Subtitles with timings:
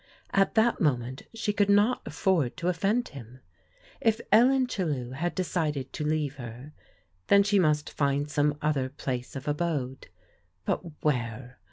[0.31, 3.39] At that moment she could not afford to of fend him.
[3.99, 6.73] If Ellen Chellew had decided to leave her,
[7.27, 10.07] then she must find some other place of abode.
[10.65, 11.59] But where